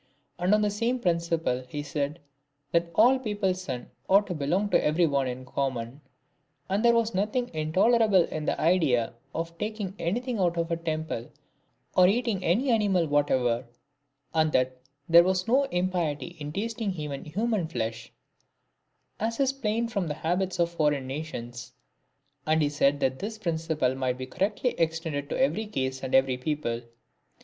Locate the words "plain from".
19.53-20.07